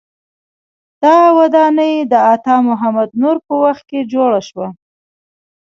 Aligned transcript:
دا 1.03 1.17
ودانۍ 1.37 1.93
د 2.11 2.13
عطا 2.33 2.55
محمد 2.69 3.09
نور 3.21 3.37
په 3.45 3.53
وخت 3.63 3.83
کې 3.89 3.99
جوړه 4.13 4.41
شوه. 4.47 4.67